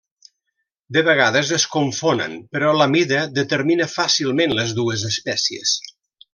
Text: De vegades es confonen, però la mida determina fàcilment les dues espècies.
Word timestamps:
De 0.95 1.03
vegades 1.07 1.51
es 1.57 1.65
confonen, 1.75 2.33
però 2.57 2.73
la 2.79 2.89
mida 2.95 3.21
determina 3.37 3.89
fàcilment 3.95 4.59
les 4.61 4.77
dues 4.83 5.09
espècies. 5.15 5.79